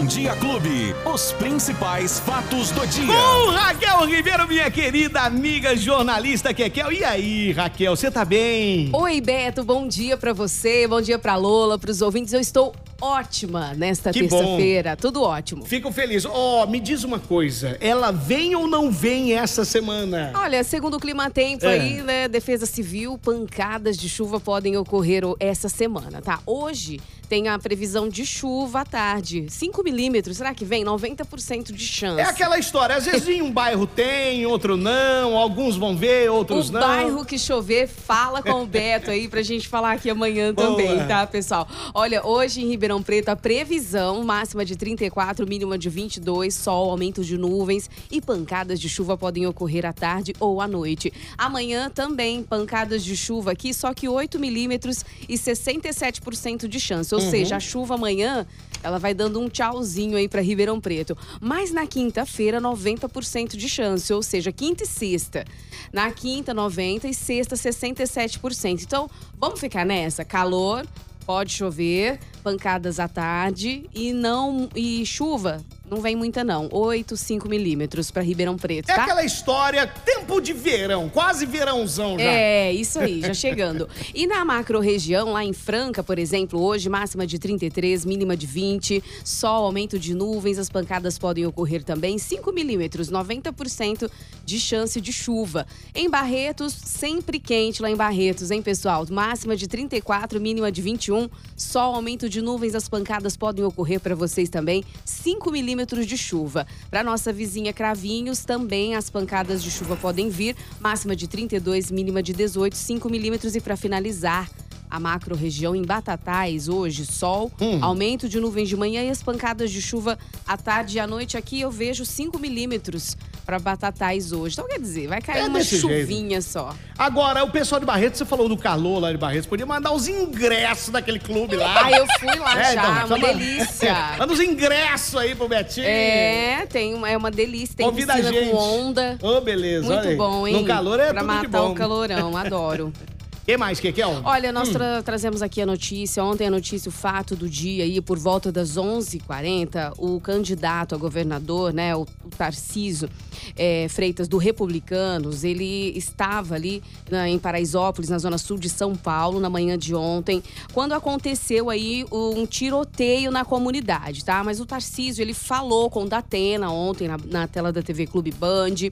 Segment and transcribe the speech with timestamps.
[0.00, 0.94] Bom Dia Clube.
[1.04, 3.06] Os principais fatos do dia.
[3.06, 6.90] Com Raquel Ribeiro, minha querida amiga jornalista Kekel.
[6.90, 8.88] E aí, Raquel, você tá bem?
[8.94, 12.32] Oi, Beto, bom dia pra você, bom dia pra Lola, pros ouvintes.
[12.32, 15.64] Eu estou ótima nesta terça-feira, tudo ótimo.
[15.64, 16.24] Fico feliz.
[16.26, 20.32] Ó, me diz uma coisa, ela vem ou não vem essa semana?
[20.34, 21.72] Olha, segundo o Clima Tempo É.
[21.72, 26.40] aí, né, Defesa Civil, pancadas de chuva podem ocorrer o- essa semana, tá?
[26.46, 30.82] Hoje tem a previsão de chuva à tarde, 5 milímetros, será que vem?
[30.84, 32.20] 90% de chance.
[32.20, 36.70] É aquela história, às vezes em um bairro tem, outro não, alguns vão ver, outros
[36.70, 36.80] O não.
[36.80, 40.70] bairro que chover, fala com o Beto aí pra gente falar aqui amanhã Boa.
[40.70, 41.68] também, tá, pessoal?
[41.94, 47.22] Olha, hoje em Ribeirão Preto, a previsão máxima de 34, mínima de 22, sol, aumento
[47.22, 51.12] de nuvens e pancadas de chuva podem ocorrer à tarde ou à noite.
[51.38, 57.14] Amanhã também pancadas de chuva aqui, só que 8 milímetros e 67% de chance.
[57.14, 58.46] Ou seja, a chuva amanhã
[58.82, 61.16] ela vai dando um tchauzinho aí para Ribeirão Preto.
[61.40, 65.44] Mas na quinta-feira, 90% de chance, ou seja, quinta e sexta.
[65.92, 68.82] Na quinta, 90% e sexta, 67%.
[68.82, 70.24] Então, vamos ficar nessa?
[70.24, 70.86] Calor,
[71.30, 75.64] pode chover, pancadas à tarde e não e chuva.
[75.90, 79.02] Não vem muita não, 8, 5 milímetros para Ribeirão Preto, É tá?
[79.02, 82.24] aquela história, tempo de verão, quase verãozão já.
[82.24, 83.88] É, isso aí, já chegando.
[84.14, 89.02] E na macro-região, lá em Franca, por exemplo, hoje, máxima de 33, mínima de 20,
[89.24, 94.08] sol, aumento de nuvens, as pancadas podem ocorrer também, 5 milímetros, 90%
[94.44, 95.66] de chance de chuva.
[95.94, 99.04] Em Barretos, sempre quente lá em Barretos, hein, pessoal?
[99.10, 104.14] Máxima de 34, mínima de 21, sol, aumento de nuvens, as pancadas podem ocorrer para
[104.14, 106.66] vocês também, 5 milímetros de chuva.
[106.90, 112.22] Para nossa vizinha Cravinhos, também as pancadas de chuva podem vir, máxima de 32, mínima
[112.22, 113.54] de 18, 5 milímetros.
[113.54, 114.48] E para finalizar,
[114.90, 119.80] a macro-região em Batatais, hoje, sol, aumento de nuvens de manhã e as pancadas de
[119.80, 121.36] chuva à tarde e à noite.
[121.36, 124.54] Aqui eu vejo 5 milímetros para Batatais hoje.
[124.54, 126.00] Então, quer dizer, vai cair É uma desse jeito.
[126.00, 126.74] chuvinha só.
[126.98, 130.06] Agora, o pessoal de Barretos, você falou do calor lá de Barretos, podia mandar os
[130.08, 131.86] ingressos daquele clube lá.
[131.86, 133.94] Ah, eu fui lá É, já, então, uma delícia.
[134.18, 135.86] Manda os ingressos aí pro Betinho.
[135.86, 137.74] É, tem uma, é uma delícia.
[137.76, 138.50] Tem Convida a piscina gente.
[138.50, 139.18] com onda.
[139.22, 139.86] Ô, beleza.
[139.88, 140.54] olha Muito bom, hein?
[140.54, 141.70] No calor é pra tudo de matar bom.
[141.72, 142.92] o calorão, adoro.
[143.50, 144.20] que mais, Kekel?
[144.24, 144.72] Olha, nós Hum.
[144.74, 148.52] tra- trazemos aqui a notícia, ontem a notícia, o fato do dia aí, por volta
[148.52, 153.08] das 11h40, o candidato a governador, né, o, o Tarciso
[153.56, 158.94] é, Freitas, do Republicanos, ele estava ali na- em Paraisópolis, na zona sul de São
[158.94, 164.44] Paulo, na manhã de ontem, quando aconteceu aí um tiroteio na comunidade, tá?
[164.44, 168.30] Mas o Tarcísio, ele falou com o Datena ontem na, na tela da TV Clube
[168.30, 168.90] Band,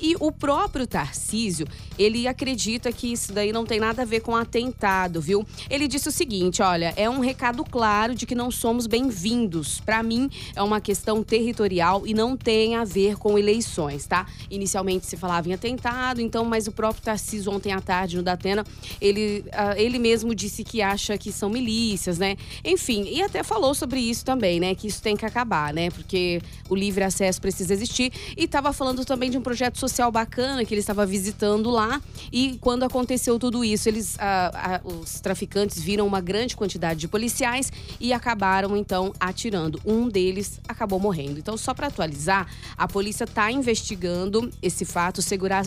[0.00, 1.66] e o próprio Tarcísio,
[1.98, 5.46] ele acredita que isso daí não tem nada a ver com atentado, viu?
[5.68, 9.80] Ele disse o seguinte, olha, é um recado claro de que não somos bem-vindos.
[9.80, 14.26] Para mim, é uma questão territorial e não tem a ver com eleições, tá?
[14.50, 18.64] Inicialmente se falava em atentado, então, mas o próprio Tarcísio ontem à tarde no Datena,
[19.00, 22.36] ele, ah, ele mesmo disse que acha que são milícias, né?
[22.64, 24.74] Enfim, e até falou sobre isso também, né?
[24.74, 25.90] Que isso tem que acabar, né?
[25.90, 28.12] Porque o livre acesso precisa existir.
[28.36, 32.00] E estava falando também de um projeto social bacana que ele estava visitando lá.
[32.32, 37.08] E quando aconteceu tudo isso, eles, ah, ah, os traficantes viram uma grande quantidade de
[37.08, 39.80] policiais e acabaram então atirando.
[39.84, 41.38] Um deles acabou morrendo.
[41.38, 42.46] Então, só para atualizar,
[42.76, 45.20] a polícia está investigando esse fato.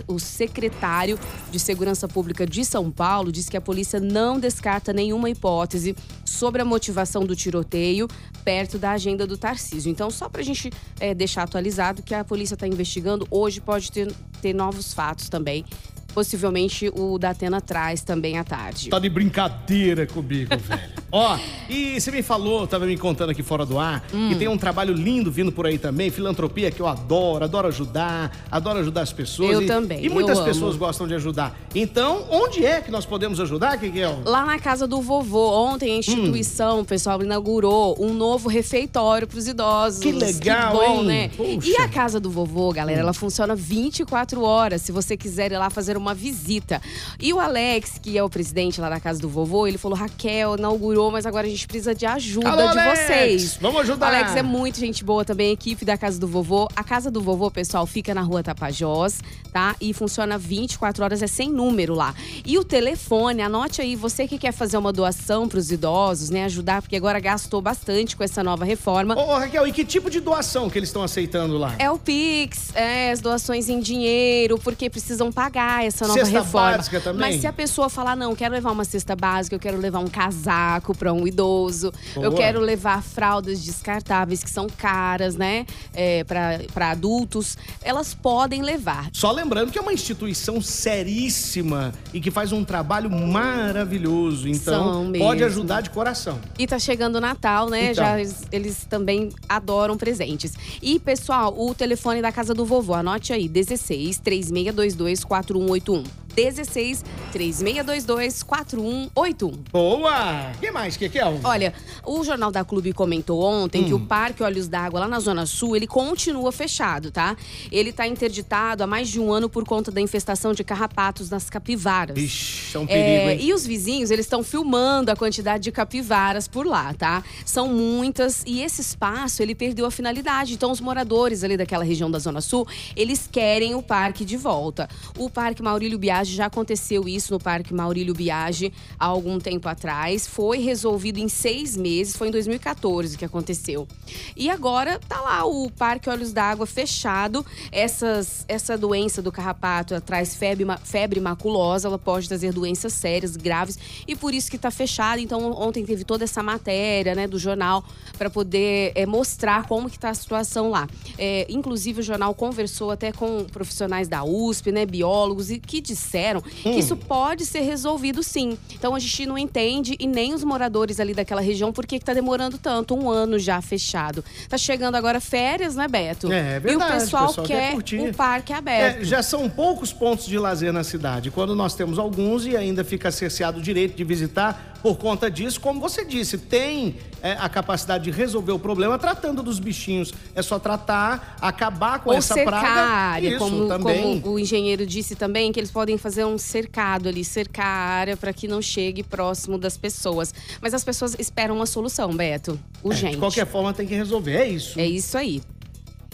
[0.07, 1.19] O, secretário
[1.51, 5.95] de Segurança Pública de São Paulo disse que a polícia não descarta nenhuma hipótese
[6.25, 8.07] sobre a motivação do tiroteio
[8.43, 9.89] perto da agenda do Tarcísio.
[9.89, 13.91] Então, só para a gente eh, deixar atualizado que a polícia está investigando, hoje pode
[13.91, 15.65] ter, ter novos fatos também.
[16.13, 18.89] Possivelmente o Datena traz também à tarde.
[18.89, 21.02] Tá de brincadeira comigo, velho.
[21.15, 21.37] Ó,
[21.69, 24.29] e você me falou, tava me contando aqui fora do ar, Hum.
[24.29, 28.35] que tem um trabalho lindo vindo por aí também, filantropia que eu adoro, adoro ajudar,
[28.49, 29.51] adoro ajudar as pessoas.
[29.51, 31.55] Eu e, também, E muitas pessoas gostam de ajudar.
[31.75, 34.21] Então, onde é que nós podemos ajudar, Kikel?
[34.25, 39.37] Lá na casa do vovô, ontem a instituição, o pessoal inaugurou um novo refeitório para
[39.37, 39.99] os idosos.
[39.99, 41.05] Que legal, Que bom, hein?
[41.05, 41.27] né?
[41.37, 41.69] Puxa.
[41.69, 45.69] E a casa do vovô, galera, ela funciona 24 horas, se você quiser ir lá
[45.69, 46.81] fazer uma visita.
[47.19, 50.55] E o Alex, que é o presidente lá da casa do vovô, ele falou: Raquel,
[50.57, 52.99] inaugurou, mas agora a gente precisa de ajuda Alô, de Alex!
[52.99, 53.57] vocês.
[53.61, 54.07] Vamos ajudar.
[54.07, 56.67] Alex é muito gente boa também, equipe da casa do vovô.
[56.75, 59.19] A casa do vovô, pessoal, fica na rua Tapajós,
[59.51, 59.75] tá?
[59.79, 62.13] E funciona 24 horas, é sem número lá.
[62.45, 66.45] E o telefone, anote aí, você que quer fazer uma doação para os idosos, né?
[66.45, 69.15] Ajudar, porque agora gastou bastante com essa nova reforma.
[69.15, 71.75] Ô, ô, Raquel, e que tipo de doação que eles estão aceitando lá?
[71.79, 76.77] É o Pix, é, as doações em dinheiro, porque precisam pagar essa nova Cesta reforma.
[76.77, 77.31] básica também?
[77.31, 80.07] Mas se a pessoa falar, não, quero levar uma cesta básica, eu quero levar um
[80.07, 81.91] casaco, para um idoso.
[82.13, 82.25] Boa.
[82.25, 85.65] Eu quero levar fraldas descartáveis que são caras, né?
[85.93, 87.57] É, para adultos.
[87.81, 89.09] Elas podem levar.
[89.13, 94.47] Só lembrando que é uma instituição seríssima e que faz um trabalho maravilhoso.
[94.47, 96.39] Então, pode ajudar de coração.
[96.57, 97.91] E tá chegando o Natal, né?
[97.91, 98.03] Então.
[98.03, 100.53] Já eles, eles também adoram presentes.
[100.81, 106.22] E, pessoal, o telefone da casa do vovô, anote aí: 16 3622 4181.
[106.35, 109.51] 16 3622 4181.
[109.71, 110.51] Boa!
[110.55, 111.39] O que mais, Kekel?
[111.43, 111.73] Olha,
[112.05, 113.85] o Jornal da Clube comentou ontem Hum.
[113.85, 117.35] que o Parque Olhos d'Água, lá na Zona Sul, ele continua fechado, tá?
[117.71, 121.49] Ele tá interditado há mais de um ano por conta da infestação de carrapatos nas
[121.49, 122.17] capivaras.
[122.17, 123.39] Ixi, é um perigo, É, hein?
[123.41, 127.23] e os vizinhos, eles estão filmando a quantidade de capivaras por lá, tá?
[127.45, 130.53] São muitas e esse espaço, ele perdeu a finalidade.
[130.53, 134.87] Então, os moradores ali daquela região da Zona Sul, eles querem o parque de volta.
[135.17, 140.27] O Parque Maurílio Biagi já aconteceu isso no Parque Maurílio Biagi há algum tempo atrás.
[140.27, 143.87] Foi resolvido em seis meses, foi em 2014 que aconteceu.
[144.35, 147.45] E agora tá lá o Parque Olhos d'Água fechado.
[147.71, 153.77] Essas, essa doença do carrapato traz febre, febre maculosa, ela pode trazer doenças sérias, graves,
[154.07, 155.19] e por isso que tá fechado.
[155.19, 157.83] Então, ontem teve toda essa matéria né, do jornal
[158.17, 160.87] para poder é, mostrar como que tá a situação lá.
[161.17, 166.12] É, inclusive, o jornal conversou até com profissionais da USP, né, biólogos, e que disseram
[166.41, 168.57] que isso pode ser resolvido sim.
[168.73, 172.05] Então, a gente não entende, e nem os moradores ali daquela região, por que que
[172.05, 174.23] tá demorando tanto, um ano já fechado.
[174.47, 176.31] Tá chegando agora férias, né, Beto?
[176.31, 179.01] É, é E o verdade, pessoal, o pessoal quer quer o parque aberto.
[179.01, 181.31] É, já são poucos pontos de lazer na cidade.
[181.31, 185.61] Quando nós temos alguns e ainda fica cerceado o direito de visitar por conta disso,
[185.61, 190.13] como você disse, tem é, a capacidade de resolver o problema tratando dos bichinhos.
[190.35, 192.81] É só tratar, acabar com Ou essa cercar a praga.
[192.81, 194.19] área, Isso como, também.
[194.19, 198.17] como o engenheiro disse também, que eles podem fazer um cercado ali, cercar a área
[198.17, 200.33] para que não chegue próximo das pessoas.
[200.61, 202.59] Mas as pessoas esperam uma solução, Beto.
[202.83, 203.13] É, Urgente.
[203.13, 204.35] de qualquer forma, tem que resolver.
[204.35, 204.77] É isso.
[204.79, 205.41] É isso aí.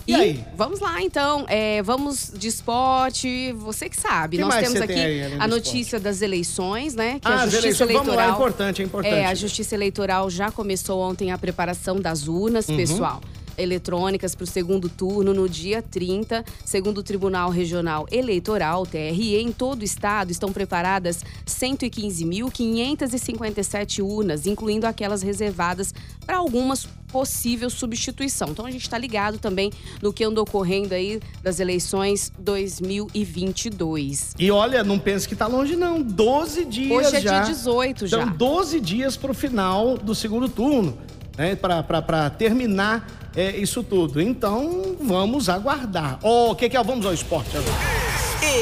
[0.08, 0.44] E aí?
[0.56, 4.38] vamos lá então, É, vamos de esporte, você que sabe.
[4.38, 7.20] Que Nós temos aqui tem a notícia das eleições, né?
[7.20, 8.04] Que Ah, a Justiça Eleitoral.
[8.06, 9.14] vamos lá, é importante, é importante.
[9.14, 12.78] É, a Justiça Eleitoral já começou ontem a preparação das urnas, Uhum.
[12.78, 13.22] pessoal.
[13.60, 16.46] Eletrônicas para o segundo turno no dia 30.
[16.64, 24.86] Segundo o Tribunal Regional Eleitoral, TRE, em todo o estado estão preparadas 115.557 urnas, incluindo
[24.88, 25.94] aquelas reservadas
[26.26, 28.50] para algumas possível substituição.
[28.50, 29.72] Então a gente está ligado também
[30.02, 34.36] no que andou ocorrendo aí das eleições 2022.
[34.40, 36.02] E olha, não pense que tá longe, não.
[36.02, 37.42] 12 dias Hoje é já.
[37.42, 38.22] dia 18 já.
[38.22, 40.98] Então, 12 dias para o final do segundo turno,
[41.40, 41.56] né?
[41.56, 44.22] Para terminar é, isso tudo.
[44.22, 46.20] Então, vamos aguardar.
[46.22, 46.84] O que que é?
[46.84, 48.10] Vamos ao esporte agora.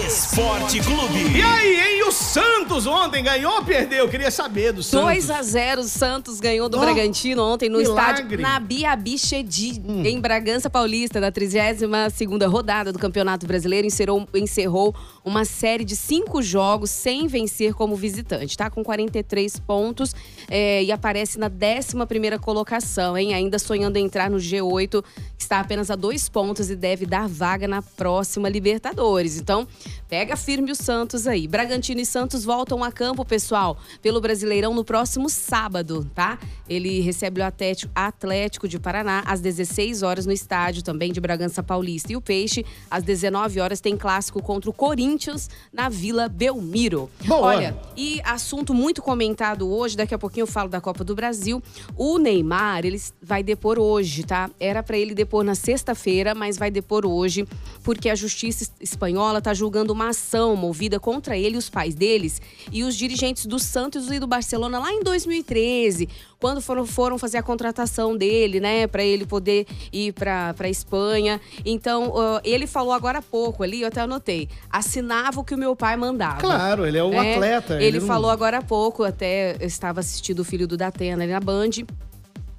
[0.06, 1.38] Esporte Clube.
[1.38, 1.87] E aí, hein?
[2.08, 4.06] O Santos ontem ganhou ou perdeu?
[4.06, 5.06] Eu queria saber do Santos.
[5.06, 8.22] 2 a 0 o Santos ganhou do Oh, Bragantino ontem no milagre.
[8.22, 14.96] estádio Nabi Abichedi, em Bragança Paulista, na 32ª rodada do Campeonato Brasileiro, encerrou, encerrou
[15.26, 18.70] uma série de cinco jogos sem vencer como visitante, tá?
[18.70, 20.16] Com 43 pontos
[20.50, 23.34] é, e aparece na 11ª colocação, hein?
[23.34, 25.04] Ainda sonhando em entrar no G8,
[25.37, 29.40] que está apenas a dois pontos e deve dar vaga na próxima Libertadores.
[29.40, 29.66] Então,
[30.10, 31.48] pega firme o Santos aí.
[31.48, 36.38] Bragantino e Santos voltam a campo, pessoal, pelo Brasileirão no próximo sábado, tá?
[36.70, 41.64] Ele recebe o Atlético, Atlético de Paraná às 16 horas no estádio também de Bragança
[41.64, 42.12] Paulista.
[42.12, 47.10] E o Peixe, às 19 horas, tem clássico contra o Corinthians na Vila Belmiro.
[47.26, 47.48] Boa.
[47.48, 51.64] Olha, e assunto muito comentado hoje, daqui a pouquinho eu falo da Copa do Brasil.
[51.96, 54.50] O Neymar, ele vai depor hoje, tá?
[54.60, 57.48] Era pra ele depor na sexta-feira, mas vai depor hoje,
[57.84, 62.42] porque a justiça espanhola tá julgando uma ação movida contra ele e os pais deles
[62.72, 66.08] e os dirigentes do Santos e do Barcelona lá em 2013,
[66.40, 71.42] quando foram, foram fazer a contratação dele, né, Pra ele poder ir pra pra Espanha.
[71.66, 75.58] Então, ó, ele falou agora há pouco ali, eu até anotei, assinava o que o
[75.58, 76.40] meu pai mandava.
[76.40, 77.34] Claro, ele é o né?
[77.34, 77.82] atleta.
[77.82, 81.32] Ele, não- falou agora há pouco, até eu estava assistindo o filho do Datena ali
[81.32, 81.70] na Band.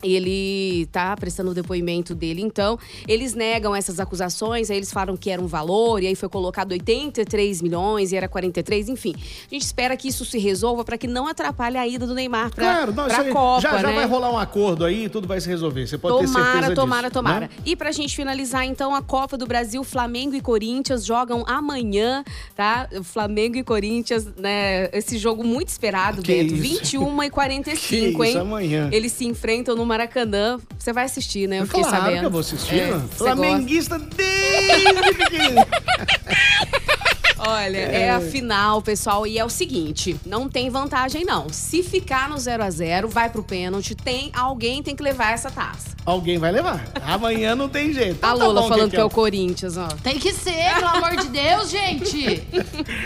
[0.03, 2.79] Ele tá prestando o depoimento dele, então.
[3.07, 6.73] Eles negam essas acusações, aí eles falam que era um valor, e aí foi colocado
[6.73, 9.15] 83 milhões e era 43, enfim.
[9.17, 12.51] A gente espera que isso se resolva para que não atrapalhe a ida do Neymar
[12.55, 13.95] pra, Claro, não, pra isso aí Copa, já, já né?
[13.95, 15.87] vai rolar um acordo aí, tudo vai se resolver.
[15.87, 17.41] Você pode ter Tomara, certeza tomara, disso, tomara.
[17.41, 17.51] né?
[17.65, 22.23] E pra gente finalizar, então, a Copa do Brasil, Flamengo e Corinthians jogam amanhã,
[22.55, 22.89] tá?
[23.03, 24.89] Flamengo e Corinthians, né?
[24.93, 26.57] Esse jogo muito esperado, Que isso.
[26.57, 28.29] 21 e 45, Que hein?
[28.31, 28.89] isso, amanhã.
[28.93, 30.61] Eles se enfrentam no Maracanã.
[30.79, 31.61] Você vai assistir, né?
[31.61, 32.21] Eu fiquei claro sabendo.
[32.21, 32.81] que eu vou assistir.
[32.81, 35.67] É, Flamenguista desde pequenininho.
[37.49, 38.03] Olha, é.
[38.03, 41.49] é a final, pessoal, e é o seguinte, não tem vantagem não.
[41.51, 45.51] Se ficar no 0 a 0 vai pro pênalti, tem alguém tem que levar essa
[45.51, 45.99] taça.
[46.09, 46.87] Alguém vai levar.
[47.03, 48.17] Amanhã não tem jeito.
[48.17, 49.89] Então, a tá Lola tá falando que, que é o Corinthians, ó.
[50.03, 52.43] Tem que ser, pelo amor de Deus, gente.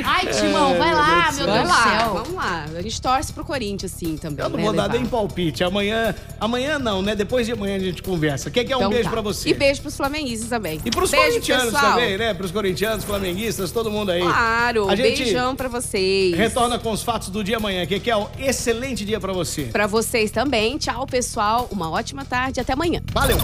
[0.04, 2.14] Ai, Timão, é, vai lá, meu Deus, Deus do céu.
[2.14, 2.66] Vamos lá.
[2.76, 4.44] A gente torce pro Corinthians, sim, também.
[4.44, 5.64] Eu não né, vou dar nem palpite.
[5.64, 7.16] Amanhã, amanhã não, né?
[7.16, 8.52] Depois de amanhã a gente conversa.
[8.52, 9.11] Quer que é um então, beijo tá.
[9.11, 9.49] pra você?
[9.49, 10.80] E beijo pros flamenguistas também.
[10.84, 11.94] E pros beijo, corintianos pessoal.
[11.94, 12.34] também, né?
[12.34, 14.22] Pros corintianos, flamenguistas, todo mundo aí.
[14.32, 14.88] Claro.
[14.88, 16.34] A gente beijão pra vocês.
[16.34, 17.84] Retorna com os fatos do dia amanhã.
[17.86, 19.64] Que é um excelente dia pra você.
[19.64, 20.78] Pra vocês também.
[20.78, 21.68] Tchau, pessoal.
[21.70, 22.60] Uma ótima tarde.
[22.60, 23.00] Até amanhã.
[23.12, 23.36] Valeu.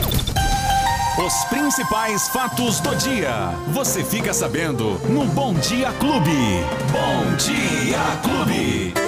[1.18, 3.50] Os principais fatos do dia.
[3.73, 6.30] Você fica sabendo no Bom Dia Clube.
[6.92, 9.08] Bom Dia Clube.